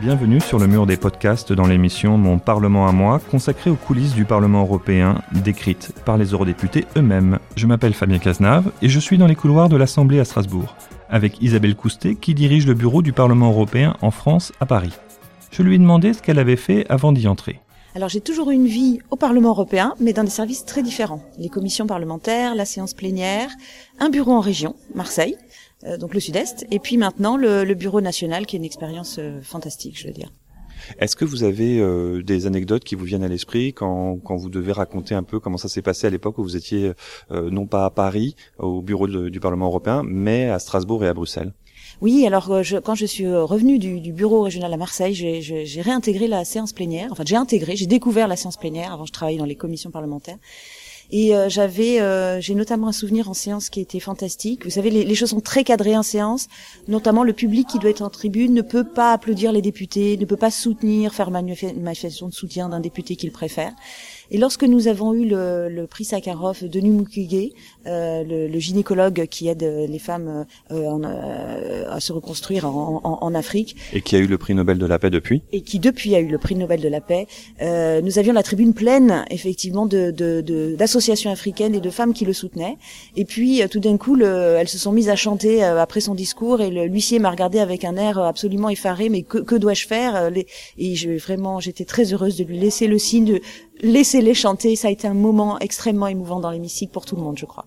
[0.00, 4.14] bienvenue sur le mur des podcasts dans l'émission Mon Parlement à moi, consacrée aux coulisses
[4.14, 7.38] du Parlement européen, décrites par les eurodéputés eux-mêmes.
[7.54, 10.74] Je m'appelle Fabien Cazenave et je suis dans les couloirs de l'Assemblée à Strasbourg,
[11.10, 14.94] avec Isabelle Coustet qui dirige le bureau du Parlement européen en France à Paris.
[15.50, 17.60] Je lui ai demandé ce qu'elle avait fait avant d'y entrer.
[17.94, 21.22] Alors j'ai toujours eu une vie au Parlement européen, mais dans des services très différents.
[21.38, 23.50] Les commissions parlementaires, la séance plénière,
[23.98, 25.36] un bureau en région, Marseille,
[25.98, 29.40] donc le sud-est, et puis maintenant le, le, bureau national, qui est une expérience euh,
[29.42, 30.30] fantastique, je veux dire.
[30.98, 34.48] Est-ce que vous avez euh, des anecdotes qui vous viennent à l'esprit quand, quand vous
[34.48, 36.92] devez raconter un peu comment ça s'est passé à l'époque où vous étiez
[37.30, 41.08] euh, non pas à Paris, au bureau de, du Parlement européen, mais à Strasbourg et
[41.08, 41.52] à Bruxelles?
[42.00, 46.28] Oui, alors je, quand je suis revenue du, du, bureau régional à Marseille, j'ai réintégré
[46.28, 47.08] la séance plénière.
[47.10, 48.92] Enfin, j'ai intégré, j'ai découvert la séance plénière.
[48.92, 50.38] Avant, je travaillais dans les commissions parlementaires.
[51.12, 54.64] Et euh, j'avais, euh, j'ai notamment un souvenir en séance qui était fantastique.
[54.64, 56.48] Vous savez, les, les, choses sont très cadrées en séance.
[56.88, 60.24] Notamment, le public qui doit être en tribune ne peut pas applaudir les députés, ne
[60.24, 63.72] peut pas soutenir, faire une manifestation de soutien d'un député qu'il préfère.
[64.30, 67.50] Et lorsque nous avons eu le, le prix Sakharov de Mukwege,
[67.86, 73.00] euh, le, le, gynécologue qui aide les femmes euh, en, euh, à se reconstruire en,
[73.02, 75.62] en, en, Afrique, et qui a eu le prix Nobel de la paix depuis, et
[75.62, 77.26] qui depuis a eu le prix Nobel de la paix,
[77.60, 80.10] euh, nous avions la tribune pleine effectivement de
[80.76, 80.99] d'associations de,
[81.30, 82.76] africaines et de femmes qui le soutenaient.
[83.16, 86.14] Et puis euh, tout d'un coup, le, elles se sont mises à chanter après son
[86.14, 89.08] discours et l'huissier m'a regardé avec un air absolument effaré.
[89.08, 90.30] Mais que, que dois-je faire
[90.78, 93.40] Et je, vraiment, j'étais très heureuse de lui laisser le signe de
[93.80, 94.76] laissez-les chanter.
[94.76, 97.66] Ça a été un moment extrêmement émouvant dans l'hémicycle pour tout le monde, je crois.